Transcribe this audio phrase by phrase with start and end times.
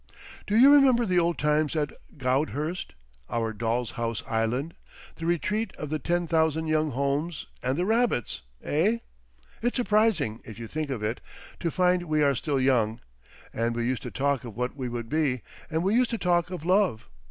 [0.47, 2.95] Do you remember the old times at Goudhurst,
[3.29, 4.73] our doll's house island,
[5.17, 8.97] the Retreat of the Ten Thousand Young Holmes and the rabbits, eh?
[9.61, 11.21] It's surprising, if you think of it,
[11.59, 12.99] to find we are still young.
[13.53, 16.49] And we used to talk of what we would be, and we used to talk
[16.49, 17.07] of love!